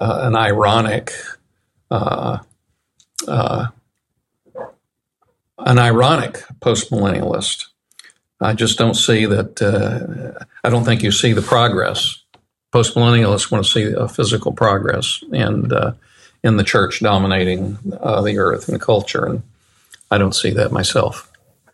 [0.00, 1.12] uh, an ironic.
[1.90, 2.38] Uh,
[3.28, 3.66] uh,
[5.58, 7.66] an ironic postmillennialist.
[8.40, 9.62] I just don't see that.
[9.62, 12.22] Uh, I don't think you see the progress.
[12.72, 15.72] Postmillennialists want to see a physical progress, and
[16.42, 19.42] in the church dominating the earth and culture, and
[20.10, 21.30] I don't see that myself.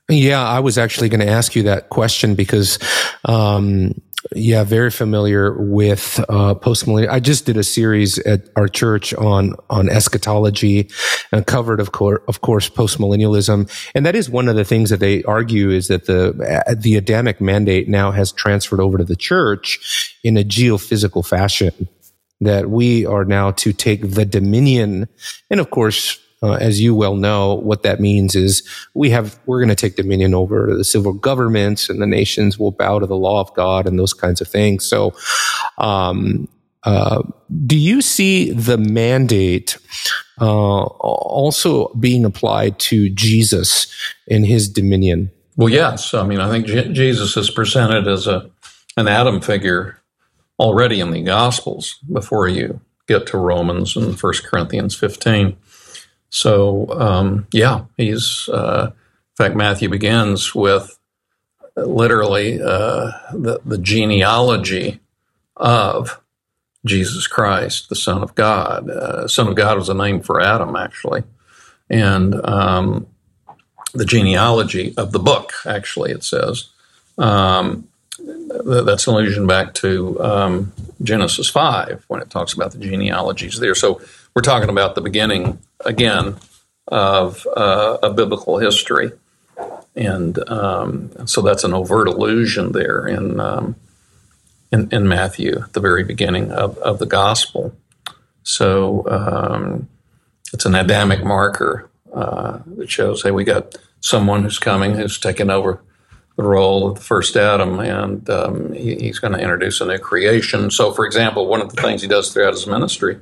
[0.08, 2.78] Yeah, I was actually going to ask you that question because,
[3.24, 3.94] um,
[4.34, 7.08] yeah, very familiar with uh, postmillennial.
[7.08, 10.90] I just did a series at our church on on eschatology
[11.32, 13.70] and covered, of course, of course, postmillennialism.
[13.94, 17.40] And that is one of the things that they argue is that the the Adamic
[17.40, 21.88] mandate now has transferred over to the church in a geophysical fashion.
[22.42, 25.08] That we are now to take the dominion,
[25.50, 29.58] and of course, uh, as you well know, what that means is we have we're
[29.58, 33.16] going to take dominion over the civil governments, and the nations will bow to the
[33.16, 34.86] law of God and those kinds of things.
[34.86, 35.14] So,
[35.78, 36.48] um,
[36.84, 37.22] uh,
[37.66, 39.76] do you see the mandate
[40.40, 43.92] uh, also being applied to Jesus
[44.26, 45.30] in his dominion?
[45.56, 46.14] Well, yes.
[46.14, 48.50] I mean, I think J- Jesus is presented as a
[48.96, 49.98] an Adam figure
[50.58, 55.56] already in the Gospels before you get to Romans and First Corinthians 15.
[56.30, 60.98] So, um, yeah, he's, uh, in fact, Matthew begins with
[61.76, 65.00] literally uh, the, the genealogy
[65.56, 66.20] of
[66.86, 68.88] Jesus Christ, the Son of God.
[68.88, 71.24] Uh, Son of God was a name for Adam, actually.
[71.90, 73.06] And um,
[73.92, 76.68] the genealogy of the book, actually, it says.
[77.18, 77.88] Um,
[78.18, 83.74] that's an allusion back to um, Genesis 5 when it talks about the genealogies there.
[83.74, 84.00] So
[84.34, 86.36] we're talking about the beginning, again,
[86.88, 89.12] of uh, a biblical history.
[89.96, 93.76] And um, so that's an overt allusion there in, um,
[94.72, 97.74] in, in, Matthew, at the very beginning of, of the gospel.
[98.42, 99.88] So um,
[100.52, 105.50] it's an Adamic marker uh, that shows, hey, we got someone who's coming who's taken
[105.50, 105.82] over
[106.36, 109.98] the role of the first Adam, and um, he, he's going to introduce a new
[109.98, 110.70] creation.
[110.70, 113.20] So, for example, one of the things he does throughout his ministry,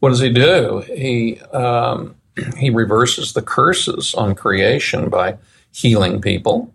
[0.00, 0.82] what does he do?
[0.86, 2.16] He um,
[2.56, 5.38] he reverses the curses on creation by
[5.72, 6.74] healing people.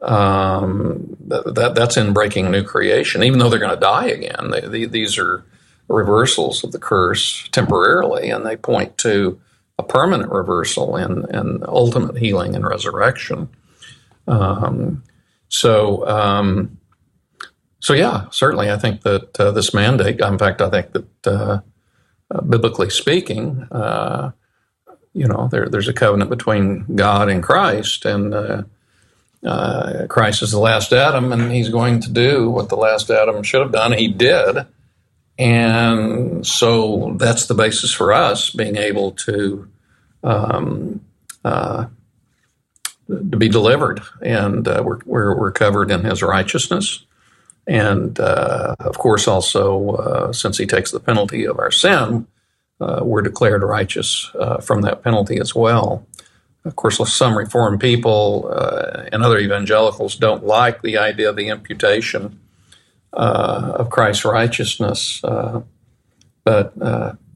[0.00, 4.50] Um, that, that, that's in breaking new creation, even though they're going to die again.
[4.50, 5.44] They, they, these are
[5.88, 9.40] reversals of the curse temporarily, and they point to
[9.78, 13.48] a permanent reversal and, and ultimate healing and resurrection.
[14.28, 15.02] Um,
[15.48, 16.78] so, um,
[17.80, 20.20] so yeah, certainly, I think that uh, this mandate.
[20.20, 21.60] In fact, I think that uh,
[22.30, 24.32] uh, biblically speaking, uh,
[25.14, 28.62] you know, there, there's a covenant between God and Christ, and uh,
[29.44, 33.42] uh, Christ is the last Adam, and he's going to do what the last Adam
[33.42, 33.92] should have done.
[33.92, 34.66] He did.
[35.38, 39.68] And so that's the basis for us being able to
[40.24, 41.00] um,
[41.44, 41.86] uh,
[43.06, 47.04] to be delivered, and we're, we're, we're covered in His righteousness,
[47.68, 52.26] and uh, of course also uh, since He takes the penalty of our sin,
[52.80, 56.06] uh, we're declared righteous uh, from that penalty as well.
[56.64, 62.40] Of course, some Reformed people and other evangelicals don't like the idea of the imputation
[63.12, 66.72] of Christ's righteousness, but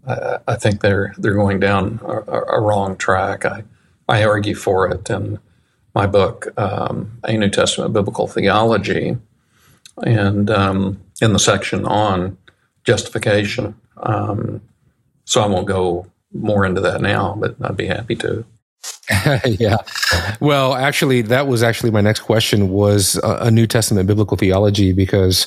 [0.06, 3.46] I, I, think they're they're going down a, a, wrong track.
[3.46, 3.62] I
[4.08, 5.38] I argue for it in
[5.94, 9.16] my book, um, A New Testament Biblical Theology,
[9.98, 12.36] and um, in the section on
[12.84, 13.74] justification.
[13.98, 14.60] Um,
[15.24, 18.44] so I won't go more into that now, but I'd be happy to.
[19.44, 19.76] yeah.
[20.40, 25.46] Well, actually, that was actually my next question was a, New Testament biblical theology because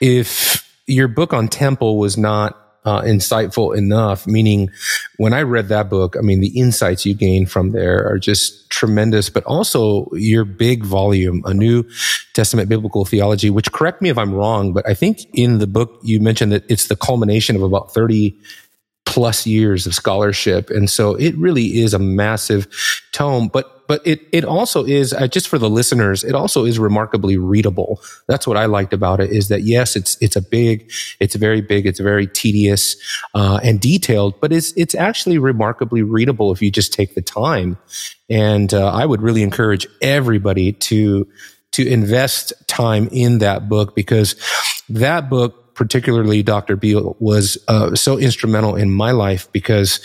[0.00, 4.26] if your book on temple was not uh, insightful enough.
[4.26, 4.70] Meaning,
[5.18, 8.70] when I read that book, I mean, the insights you gain from there are just
[8.70, 11.84] tremendous, but also your big volume, a New
[12.32, 15.98] Testament biblical theology, which correct me if I'm wrong, but I think in the book
[16.02, 18.34] you mentioned that it's the culmination of about 30
[19.04, 20.70] plus years of scholarship.
[20.70, 22.68] And so it really is a massive
[23.12, 26.24] tome, but but it it also is uh, just for the listeners.
[26.24, 28.00] It also is remarkably readable.
[28.26, 29.30] That's what I liked about it.
[29.30, 32.96] Is that yes, it's it's a big, it's very big, it's very tedious
[33.34, 37.78] uh, and detailed, but it's it's actually remarkably readable if you just take the time.
[38.28, 41.26] And uh, I would really encourage everybody to
[41.72, 44.34] to invest time in that book because
[44.88, 46.74] that book particularly Dr.
[46.74, 50.00] Beale was uh, so instrumental in my life because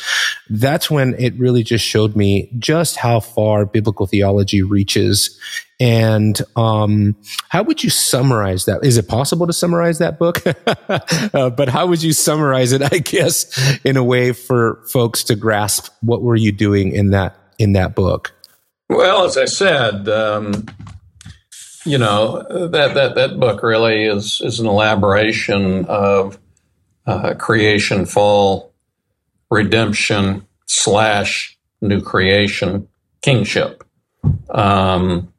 [0.49, 5.39] that's when it really just showed me just how far biblical theology reaches.
[5.79, 7.15] And um,
[7.49, 8.85] how would you summarize that?
[8.85, 10.43] Is it possible to summarize that book?
[11.33, 12.83] uh, but how would you summarize it?
[12.83, 17.35] I guess in a way for folks to grasp what were you doing in that
[17.57, 18.33] in that book.
[18.89, 20.65] Well, as I said, um,
[21.85, 26.37] you know that that that book really is is an elaboration of
[27.05, 28.73] uh, creation, fall,
[29.49, 32.87] redemption slash new creation,
[33.21, 33.83] kingship.
[34.49, 35.33] Um,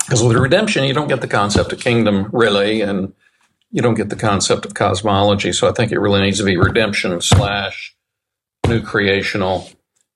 [0.00, 3.12] because with redemption, you don't get the concept of kingdom really, and
[3.70, 5.52] you don't get the concept of cosmology.
[5.52, 7.94] So I think it really needs to be redemption slash
[8.66, 9.68] new creational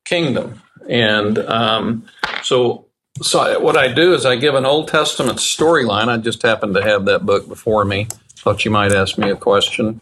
[0.07, 0.63] kingdom.
[0.89, 2.07] And um,
[2.43, 2.87] so
[3.23, 6.09] so what I do is I give an Old Testament storyline.
[6.09, 8.09] I just happen to have that book before me.
[8.37, 10.01] Thought you might ask me a question.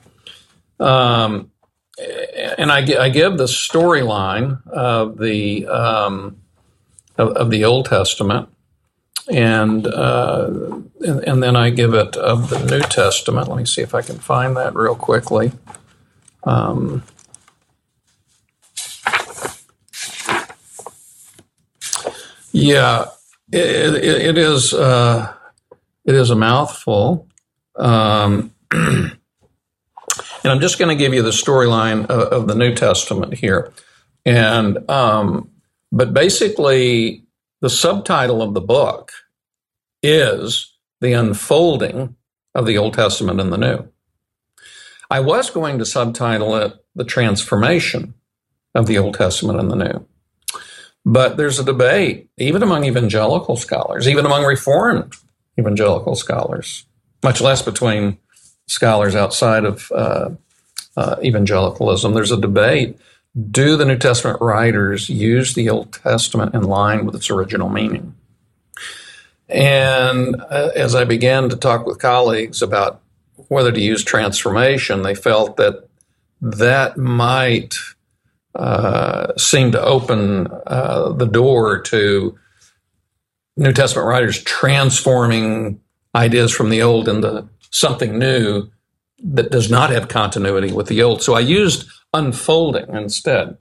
[0.78, 1.50] Um,
[2.58, 6.38] and I, I, give the storyline of the um,
[7.18, 8.48] of, of, the Old Testament,
[9.30, 10.48] and, uh,
[11.00, 13.48] and, and then I give it of the New Testament.
[13.48, 15.52] Let me see if I can find that real quickly.
[16.44, 17.02] Um,
[22.52, 23.06] Yeah,
[23.52, 24.72] it, it, it is.
[24.72, 25.32] Uh,
[26.04, 27.28] it is a mouthful.
[27.76, 29.16] Um, and
[30.44, 33.72] I'm just going to give you the storyline of, of, the New Testament here.
[34.24, 35.50] And um,
[35.92, 37.24] but basically,
[37.60, 39.12] the subtitle of the book
[40.02, 42.16] is the unfolding
[42.54, 43.88] of the Old Testament and the New.
[45.10, 48.14] I was going to subtitle it The Transformation
[48.74, 50.06] of the Old Testament and the New.
[51.04, 55.14] But there's a debate, even among evangelical scholars, even among Reformed
[55.58, 56.84] evangelical scholars,
[57.22, 58.18] much less between
[58.66, 60.30] scholars outside of uh,
[60.96, 62.14] uh, evangelicalism.
[62.14, 62.98] There's a debate.
[63.50, 68.14] Do the New Testament writers use the Old Testament in line with its original meaning?
[69.48, 73.00] And uh, as I began to talk with colleagues about
[73.48, 75.88] whether to use transformation, they felt that
[76.40, 77.76] that might
[78.54, 82.38] uh, seem to open uh, the door to
[83.56, 85.80] New Testament writers transforming
[86.14, 88.68] ideas from the old into something new
[89.22, 91.22] that does not have continuity with the old.
[91.22, 93.56] So I used unfolding instead.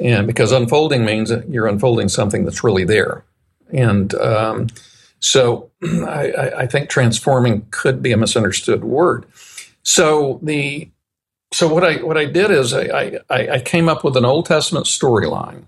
[0.00, 3.24] And because unfolding means you're unfolding something that's really there.
[3.72, 4.68] And um,
[5.20, 9.26] so I, I, think transforming could be a misunderstood word.
[9.82, 10.88] So the
[11.52, 14.46] so what I what I did is I, I, I came up with an Old
[14.46, 15.64] Testament storyline.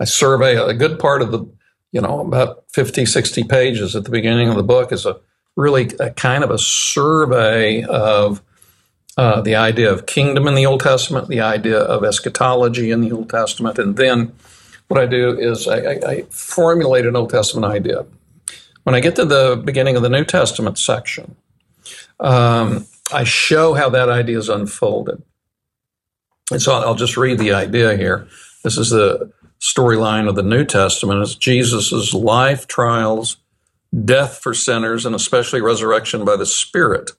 [0.00, 1.46] I survey a good part of the
[1.92, 5.20] you know about 50 60 pages at the beginning of the book is a
[5.56, 8.42] really a kind of a survey of
[9.16, 13.10] uh, the idea of kingdom in the Old Testament, the idea of eschatology in the
[13.10, 14.32] Old Testament, and then
[14.86, 18.06] what I do is I, I, I formulate an Old Testament idea.
[18.84, 21.36] When I get to the beginning of the New Testament section,
[22.20, 25.22] um, I show how that idea is unfolded.
[26.50, 28.26] And so I'll just read the idea here.
[28.64, 31.22] This is the storyline of the New Testament.
[31.22, 33.38] It's Jesus' life, trials,
[34.04, 37.12] death for sinners, and especially resurrection by the Spirit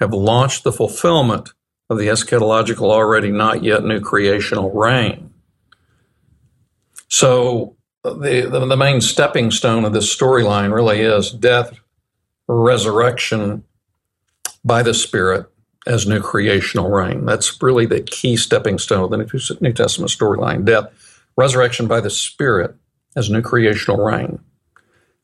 [0.00, 1.52] have launched the fulfillment
[1.88, 5.32] of the eschatological, already not yet new creational reign.
[7.08, 11.78] So, the, the, the main stepping stone of this storyline really is death,
[12.48, 13.64] resurrection
[14.64, 15.46] by the Spirit
[15.86, 17.26] as new creational reign.
[17.26, 20.86] That's really the key stepping stone of the New Testament storyline death,
[21.36, 22.74] resurrection by the Spirit
[23.16, 24.40] as new creational reign.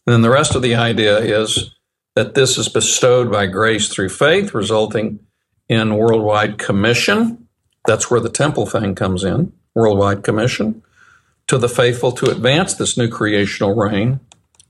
[0.06, 1.74] And then the rest of the idea is
[2.14, 5.20] that this is bestowed by grace through faith, resulting
[5.68, 7.46] in worldwide commission.
[7.86, 10.82] That's where the temple thing comes in worldwide commission
[11.46, 14.20] to the faithful to advance this new creational reign,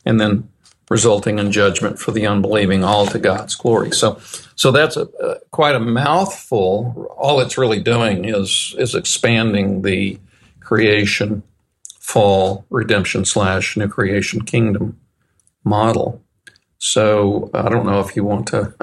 [0.04, 0.48] and then
[0.90, 3.92] resulting in judgment for the unbelieving, all to God's glory.
[3.92, 4.18] So,
[4.56, 7.14] so that's a, quite a mouthful.
[7.16, 10.18] All it's really doing is is expanding the
[10.60, 11.42] creation,
[11.98, 15.00] fall, redemption slash new creation kingdom
[15.64, 16.22] model.
[16.78, 18.74] So I don't know if you want to.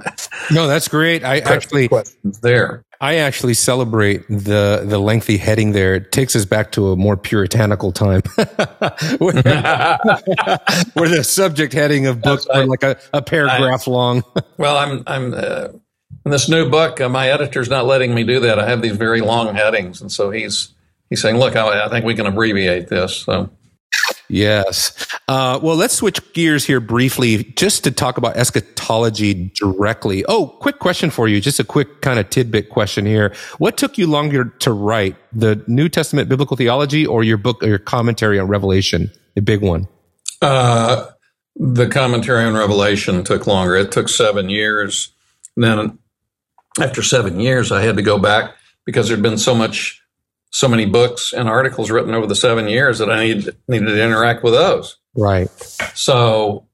[0.51, 1.23] no, that's great.
[1.23, 2.83] I actually questions there.
[2.99, 5.95] I actually celebrate the the lengthy heading there.
[5.95, 8.21] It takes us back to a more puritanical time,
[9.19, 9.33] where,
[10.93, 14.23] where, the subject heading of books are like a, a paragraph I, long.
[14.57, 15.67] well, I'm I'm uh,
[16.25, 16.99] in this new book.
[16.99, 18.57] Uh, my editor's not letting me do that.
[18.57, 20.73] I have these very long headings, and so he's
[21.11, 23.51] he's saying, "Look, I, I think we can abbreviate this." So
[24.29, 25.07] Yes.
[25.27, 30.25] Uh, well, let's switch gears here briefly just to talk about eschatology directly.
[30.27, 31.39] Oh, quick question for you.
[31.39, 33.33] Just a quick kind of tidbit question here.
[33.57, 37.67] What took you longer to write, the New Testament biblical theology or your book or
[37.67, 39.11] your commentary on Revelation?
[39.35, 39.87] A big one.
[40.41, 41.07] Uh,
[41.55, 43.75] the commentary on Revelation took longer.
[43.75, 45.11] It took seven years.
[45.55, 45.99] And then
[46.79, 50.01] after seven years, I had to go back because there'd been so much
[50.51, 54.03] so many books and articles written over the seven years that I need, needed to
[54.03, 54.97] interact with those.
[55.15, 55.49] Right.
[55.93, 56.67] So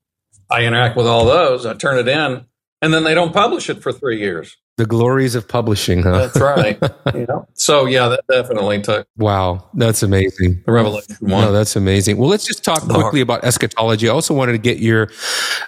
[0.49, 2.45] I interact with all those, I turn it in,
[2.81, 4.57] and then they don't publish it for three years.
[4.75, 6.17] The glories of publishing, huh?
[6.17, 6.79] That's right.
[7.13, 7.47] you know?
[7.53, 9.07] So yeah, that definitely took.
[9.17, 10.63] Wow, that's amazing.
[10.65, 11.41] The Revelation one.
[11.41, 12.17] No, that's amazing.
[12.17, 14.09] Well, let's just talk quickly about eschatology.
[14.09, 15.09] I also wanted to get your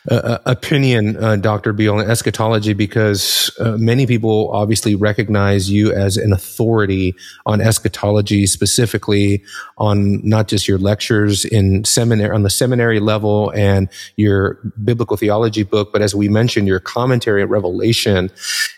[0.10, 1.72] uh, uh opinion, uh, Dr.
[1.72, 7.14] Beale, on eschatology because uh, many people obviously recognize you as an authority
[7.46, 9.44] on eschatology, specifically
[9.78, 15.62] on not just your lectures in seminary on the seminary level and your biblical theology
[15.62, 18.32] book, but as we mentioned, your commentary at Revelation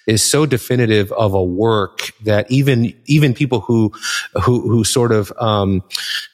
[0.06, 3.92] is so definitive of a work that even even people who
[4.44, 5.84] who who sort of um,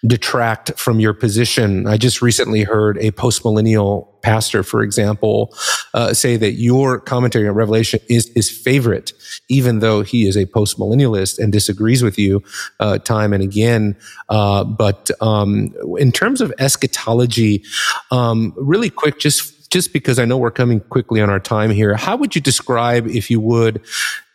[0.06, 1.88] detract from your position.
[1.88, 5.54] I just recently heard a postmillennial pastor, for example,
[5.94, 9.14] uh, say that your commentary on Revelation is his favorite,
[9.50, 12.42] even though he is a postmillennialist and disagrees with you
[12.80, 13.96] uh, time and again.
[14.30, 17.64] Uh, but um, in terms of eschatology,
[18.12, 21.96] um, really quick, just just because I know we're coming quickly on our time here,
[21.96, 23.82] how would you describe, if you would,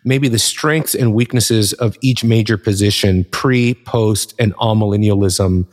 [0.04, 5.66] maybe the strengths and weaknesses of each major position, pre, post, and amillennialism?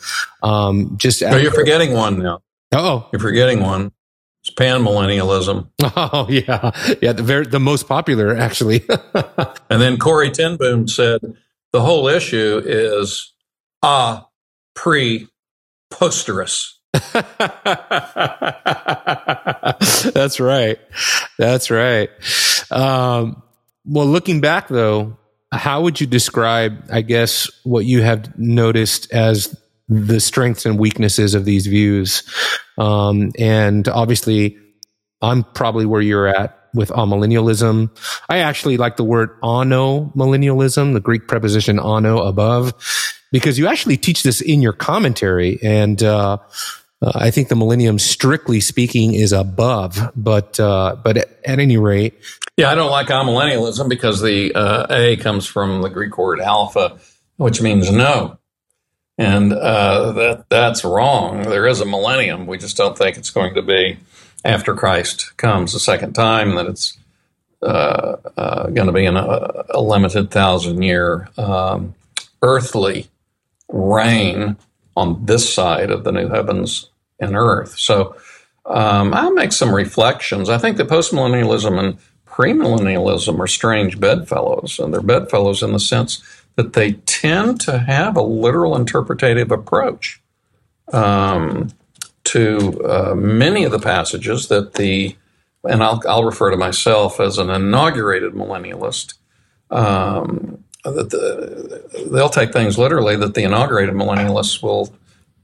[0.44, 2.44] Um, just no, you're forgetting one now.
[2.74, 3.92] Oh, you're forgetting one.
[4.44, 5.68] It's panmillennialism.
[5.98, 7.14] Oh yeah, yeah.
[7.14, 8.84] The very the most popular actually.
[9.70, 11.22] and then Corrie ten Boom said
[11.72, 13.34] the whole issue is
[13.82, 14.28] ah
[14.76, 15.28] pre
[15.92, 16.74] posterous.
[20.14, 20.80] That's right.
[21.38, 22.10] That's right.
[22.72, 23.44] Um,
[23.86, 25.18] well, looking back though,
[25.52, 29.56] how would you describe, I guess, what you have noticed as
[29.88, 32.24] the strengths and weaknesses of these views?
[32.78, 34.58] Um, and obviously,
[35.22, 37.90] I'm probably where you're at with amillennialism.
[38.28, 42.74] I actually like the word ano millennialism, the Greek preposition ano above,
[43.32, 45.60] because you actually teach this in your commentary.
[45.64, 46.40] And, uh,
[47.06, 51.78] uh, I think the millennium, strictly speaking, is above, but uh, but at, at, any
[51.78, 52.16] rate,
[52.58, 56.98] yeah, I don't like amillennialism because the uh, A comes from the Greek word alpha,
[57.38, 58.40] which means no,
[59.20, 61.44] and uh, that that's wrong.
[61.44, 62.48] There is a millennium.
[62.48, 64.00] We just don't think it's going to be
[64.44, 66.98] after Christ comes the second time, that it's
[67.62, 71.94] uh, uh, going to be in a, a limited thousand year um,
[72.42, 73.10] earthly
[73.70, 74.58] reign
[74.98, 76.90] on this side of the new heavens
[77.20, 77.78] and earth.
[77.78, 78.16] So
[78.66, 80.50] um, I'll make some reflections.
[80.50, 86.22] I think that postmillennialism and premillennialism are strange bedfellows, and they're bedfellows in the sense
[86.56, 90.22] that they tend to have a literal interpretative approach
[90.92, 91.70] um,
[92.24, 95.16] to uh, many of the passages that the,
[95.64, 99.16] and I'll, I'll, refer to myself as an inaugurated millennialist.
[99.70, 104.94] Um, that the, they'll take things literally that the inaugurated millennialists will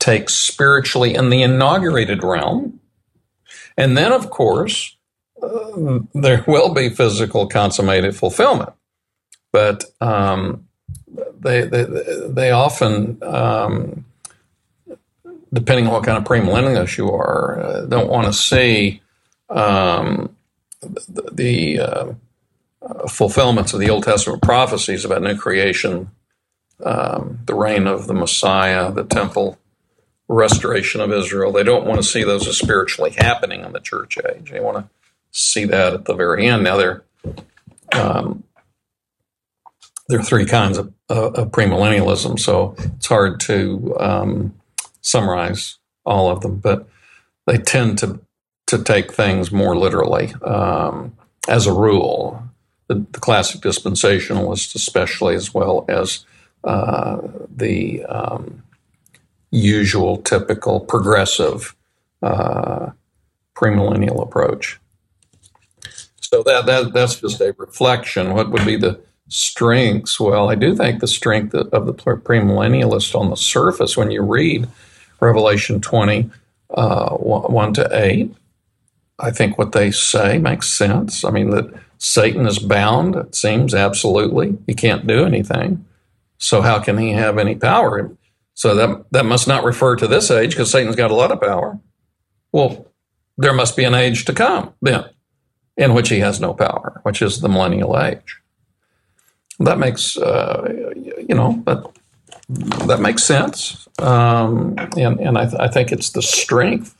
[0.01, 2.79] take spiritually in the inaugurated realm.
[3.77, 4.97] And then, of course,
[5.41, 8.73] uh, there will be physical consummated fulfillment.
[9.53, 10.67] But um,
[11.39, 11.85] they, they,
[12.27, 14.05] they often, um,
[15.53, 19.01] depending on what kind of premillennialist you are, uh, don't want to see
[19.49, 20.35] um,
[20.81, 22.13] the, the uh,
[23.07, 26.09] fulfillments of the Old Testament prophecies about new creation,
[26.83, 29.59] um, the reign of the Messiah, the temple
[30.31, 31.51] restoration of Israel.
[31.51, 34.51] They don't want to see those as spiritually happening in the church age.
[34.51, 34.89] They want to
[35.31, 36.63] see that at the very end.
[36.63, 37.03] Now there,
[37.93, 38.43] um,
[40.07, 44.55] there are three kinds of, uh, of premillennialism, so it's hard to um,
[45.01, 46.87] summarize all of them, but
[47.45, 48.19] they tend to
[48.67, 50.33] to take things more literally.
[50.35, 51.13] Um,
[51.49, 52.41] as a rule,
[52.87, 56.25] the, the, classic dispensationalists, especially, as well as
[56.63, 57.19] uh,
[57.53, 58.63] the um,
[59.51, 61.75] usual, typical, progressive
[62.23, 62.91] uh,
[63.55, 64.79] premillennial approach.
[66.19, 68.33] So that, that that's just a reflection.
[68.33, 70.19] What would be the strengths?
[70.19, 74.67] Well, I do think the strength of the premillennialist on the surface, when you read
[75.19, 76.29] Revelation 20,
[76.73, 78.33] uh, 1 to 8,
[79.19, 81.23] I think what they say makes sense.
[81.23, 84.57] I mean, that Satan is bound, it seems, absolutely.
[84.65, 85.85] He can't do anything.
[86.37, 88.09] So, how can he have any power?
[88.53, 91.41] So that that must not refer to this age because Satan's got a lot of
[91.41, 91.79] power.
[92.51, 92.87] Well,
[93.37, 95.05] there must be an age to come then
[95.77, 98.37] in which he has no power, which is the millennial age.
[99.59, 101.89] That makes uh, you know that
[102.87, 106.95] that makes sense, um, and and I, th- I think it's the strength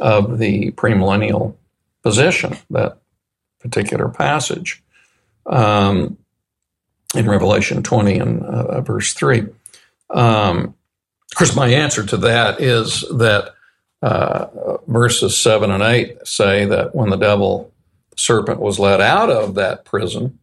[0.00, 1.56] of the premillennial
[2.02, 2.98] position that
[3.58, 4.82] particular passage
[5.46, 6.16] um,
[7.14, 9.46] in Revelation 20 and uh, verse 3.
[10.10, 10.74] Um,
[11.30, 13.54] of course, my answer to that is that
[14.02, 17.72] uh, verses 7 and 8 say that when the devil
[18.16, 20.38] serpent was let out of that prison,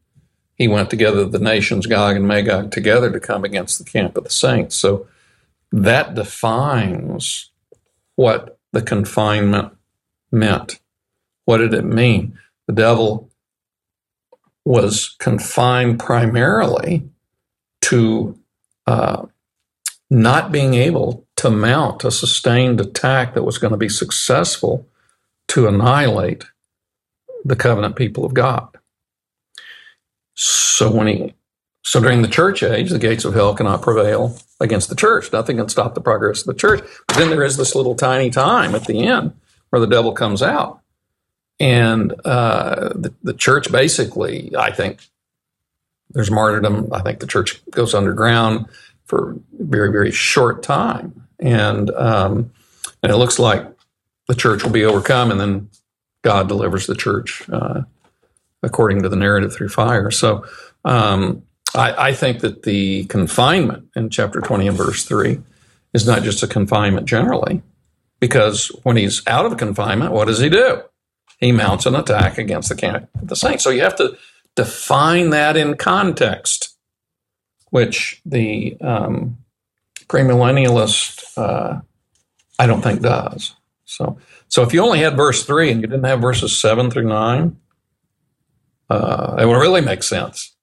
[0.55, 4.24] he went together the nations Gog and Magog together to come against the camp of
[4.24, 4.76] the saints.
[4.76, 5.07] So
[5.72, 7.51] that defines
[8.15, 9.74] what the confinement
[10.32, 10.80] meant.
[11.45, 12.38] What did it mean?
[12.65, 13.30] The devil
[14.65, 17.07] was confined primarily
[17.82, 18.38] to
[18.86, 19.26] uh,
[20.10, 24.88] not being able to mount a sustained attack that was going to be successful
[25.49, 26.45] to annihilate
[27.43, 28.70] the covenant people of God.
[30.36, 31.34] So when he
[31.84, 35.32] so during the church age, the gates of hell cannot prevail against the church.
[35.32, 36.82] Nothing can stop the progress of the church.
[37.08, 39.34] But then there is this little tiny time at the end
[39.70, 40.82] where the devil comes out.
[41.62, 44.99] And uh, the, the church basically, I think,
[46.10, 46.91] there's martyrdom.
[46.91, 48.66] I think the church goes underground
[49.08, 51.28] for a very, very short time.
[51.39, 52.51] And, um,
[53.01, 53.66] and it looks like
[54.28, 55.70] the church will be overcome and then
[56.24, 57.84] God delivers the church uh,
[58.62, 60.12] according to the narrative through fire.
[60.12, 60.45] So
[60.84, 61.43] um,
[61.76, 65.39] I, I, think that the confinement in chapter 20 and verse 3
[65.93, 67.62] is not just a confinement generally,
[68.20, 70.82] because when he's out of confinement, what does he do?
[71.39, 73.64] He mounts an attack against the the saints.
[73.64, 74.18] So you have to
[74.55, 76.76] define that in context,
[77.78, 79.38] which the um,
[80.07, 81.80] premillennialist, uh,
[82.57, 83.55] I don't think does.
[83.86, 84.17] So,
[84.47, 87.57] so if you only had verse three and you didn't have verses seven through nine,
[88.89, 90.57] uh, it would really make sense.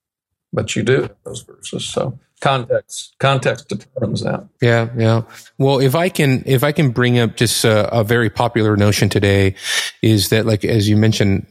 [0.55, 1.84] But you do those verses.
[1.84, 5.22] So context context determines that yeah yeah
[5.57, 9.09] well if i can if i can bring up just a, a very popular notion
[9.09, 9.55] today
[10.02, 11.46] is that like as you mentioned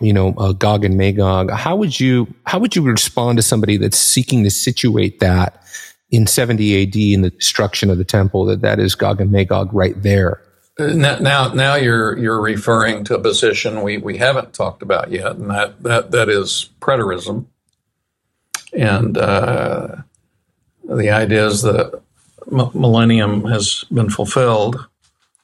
[0.00, 3.76] you know uh, gog and magog how would you how would you respond to somebody
[3.76, 5.60] that's seeking to situate that
[6.10, 9.74] in 70 ad in the destruction of the temple that that is gog and magog
[9.74, 10.40] right there
[10.78, 15.32] now, now, now you're you're referring to a position we, we haven't talked about yet,
[15.32, 17.46] and that that that is preterism.
[18.72, 19.96] And uh,
[20.84, 22.00] the idea is that
[22.50, 24.86] millennium has been fulfilled,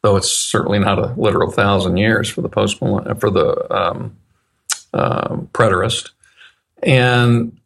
[0.02, 4.16] though it's certainly not a literal thousand years for the post for the um,
[4.92, 6.10] uh, preterist.
[6.82, 7.58] And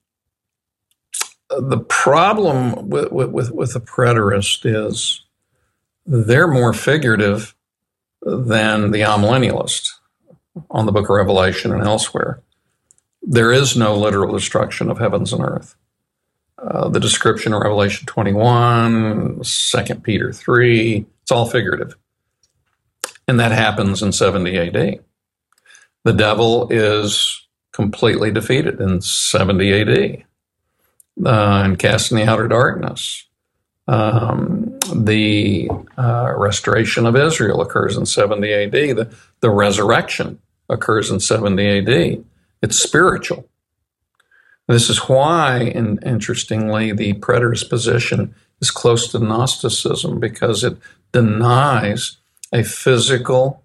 [1.51, 5.25] the problem with, with, with the preterist is
[6.07, 7.55] they're more figurative
[8.23, 9.91] than the amillennialist
[10.71, 12.41] on the book of Revelation and elsewhere.
[13.23, 15.77] There is no literal destruction of heavens and earth.
[16.59, 21.97] Uh, the description of Revelation 21, 2 Peter 3, it's all figurative.
[23.29, 25.01] And that happens in 70 AD.
[26.05, 30.25] The devil is completely defeated in 70 AD
[31.25, 33.27] uh, and cast in the outer darkness.
[33.87, 38.73] Um, the uh, restoration of Israel occurs in 70 AD.
[38.73, 42.25] The, the resurrection occurs in 70 AD.
[42.63, 43.49] It's spiritual.
[44.67, 50.77] This is why, in, interestingly, the preterist position is close to Gnosticism because it
[51.13, 52.19] denies
[52.53, 53.63] a physical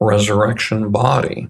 [0.00, 1.48] resurrection body.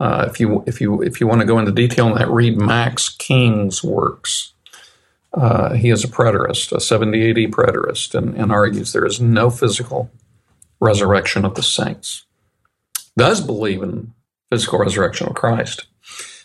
[0.00, 2.58] Uh, if you if you if you want to go into detail on that, read
[2.58, 4.52] Max King's works.
[5.32, 9.50] Uh, he is a preterist, a 70 AD preterist, and, and argues there is no
[9.50, 10.10] physical
[10.78, 12.24] resurrection of the saints.
[13.16, 14.13] Does believe in
[14.54, 15.86] physical resurrection of Christ.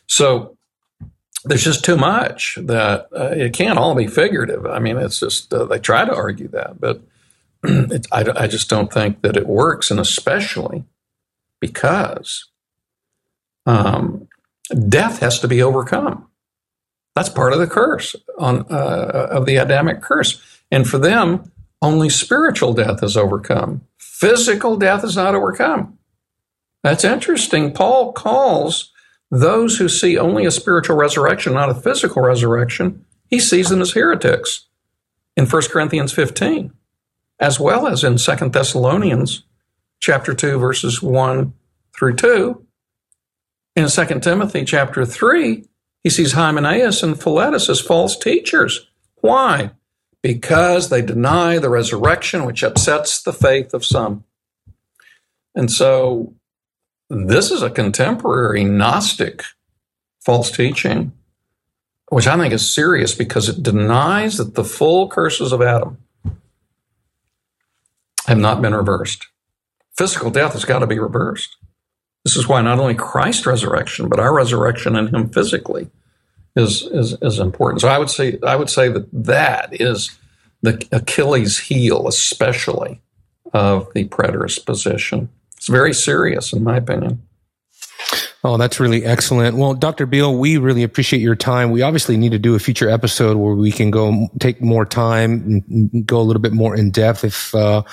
[0.08, 0.58] So
[1.46, 4.66] there's just too much that uh, it can't all be figurative.
[4.66, 7.02] I mean, it's just uh, they try to argue that, but
[7.64, 10.86] I, I, just don't think that it works, and especially
[11.60, 12.46] because
[13.68, 14.28] um,
[14.88, 16.26] death has to be overcome.
[17.16, 20.42] That's part of the curse on uh, of the Adamic curse,
[20.72, 23.82] and for them, only spiritual death is overcome.
[24.00, 25.99] Physical death is not overcome.
[26.84, 27.74] That's interesting.
[27.74, 28.92] Paul calls
[29.32, 33.92] those who see only a spiritual resurrection, not a physical resurrection, he sees them as
[33.92, 34.66] heretics
[35.38, 36.74] in 1 Corinthians 15,
[37.40, 39.44] as well as in 2 Thessalonians
[40.00, 41.54] chapter 2, verses 1
[41.96, 42.66] through 2.
[43.76, 45.66] In 2 Timothy chapter 3,
[46.04, 48.88] he sees Hymenaeus and Philetus as false teachers.
[49.22, 49.72] Why?
[50.24, 54.24] Because they deny the resurrection, which upsets the faith of some.
[55.54, 56.34] And so
[57.10, 59.44] this is a contemporary Gnostic
[60.22, 61.12] false teaching,
[62.10, 65.98] which I think is serious because it denies that the full curses of Adam
[68.28, 69.28] have not been reversed.
[69.98, 71.58] Physical death has got to be reversed.
[72.24, 75.90] This is why not only Christ's resurrection, but our resurrection in Him physically
[76.56, 77.82] is, is, is important.
[77.82, 80.18] So I would say I would say that that is
[80.62, 83.02] the Achilles heel, especially
[83.54, 85.30] of the preterist position.
[85.60, 87.22] It's very serious, in my opinion.
[88.46, 89.58] Oh, that's really excellent.
[89.58, 90.06] Well, Dr.
[90.06, 91.72] Beale, we really appreciate your time.
[91.72, 95.66] We obviously need to do a future episode where we can go take more time
[95.70, 97.84] and go a little bit more in depth if, uh,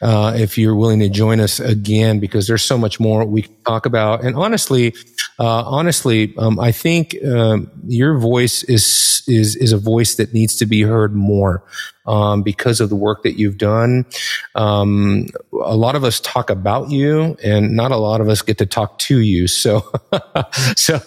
[0.00, 3.54] uh, if you're willing to join us again, because there's so much more we can
[3.64, 4.24] talk about.
[4.24, 4.94] And honestly,
[5.42, 10.54] uh, honestly, um, I think um, your voice is is is a voice that needs
[10.58, 11.64] to be heard more
[12.06, 14.06] um, because of the work that you've done.
[14.54, 18.58] Um, a lot of us talk about you, and not a lot of us get
[18.58, 19.48] to talk to you.
[19.48, 19.92] So,
[20.76, 21.00] so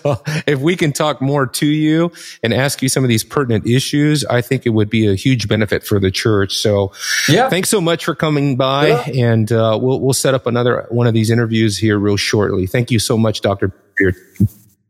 [0.46, 2.12] if we can talk more to you
[2.44, 5.48] and ask you some of these pertinent issues, I think it would be a huge
[5.48, 6.58] benefit for the church.
[6.58, 6.92] So,
[7.30, 9.30] yeah, thanks so much for coming by, yeah.
[9.30, 12.68] and uh, we'll we'll set up another one of these interviews here real shortly.
[12.68, 13.72] Thank you so much, Doctor.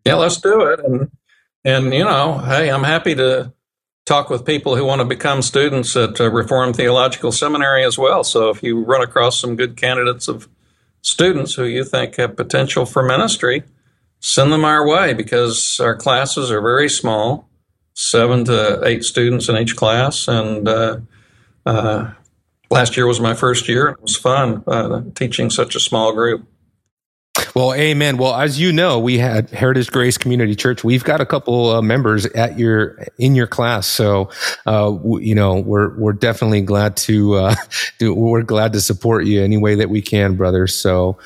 [0.06, 0.80] Yeah, let's do it.
[0.80, 1.12] And
[1.64, 3.54] and you know, hey, I'm happy to
[4.06, 8.24] talk with people who want to become students at uh, Reformed Theological Seminary as well.
[8.24, 10.48] So if you run across some good candidates of
[11.02, 13.64] students who you think have potential for ministry,
[14.20, 17.50] send them our way because our classes are very small,
[17.96, 21.00] seven to eight students in each class, and uh,
[21.66, 22.12] uh,
[22.70, 23.88] Last year was my first year.
[23.88, 26.48] And it was fun uh, teaching such a small group.
[27.56, 28.18] Well, amen.
[28.18, 30.84] Well, as you know, we had Heritage Grace Community Church.
[30.84, 34.30] We've got a couple uh, members at your in your class, so
[34.66, 37.56] uh, w- you know we're we're definitely glad to uh,
[38.00, 40.68] do, we're glad to support you any way that we can, brother.
[40.68, 41.18] So,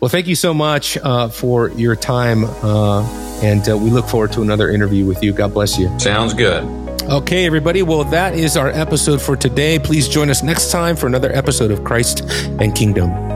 [0.00, 3.02] well, thank you so much uh, for your time, uh,
[3.42, 5.32] and uh, we look forward to another interview with you.
[5.32, 5.96] God bless you.
[5.98, 6.64] Sounds good.
[7.10, 7.82] Okay, everybody.
[7.82, 9.78] Well, that is our episode for today.
[9.78, 12.20] Please join us next time for another episode of Christ
[12.60, 13.31] and Kingdom.